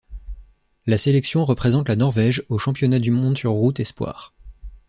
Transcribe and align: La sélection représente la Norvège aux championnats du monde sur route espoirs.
La 0.87 0.97
sélection 0.97 1.45
représente 1.45 1.87
la 1.87 1.95
Norvège 1.95 2.41
aux 2.49 2.57
championnats 2.57 2.97
du 2.97 3.11
monde 3.11 3.37
sur 3.37 3.51
route 3.51 3.79
espoirs. 3.79 4.33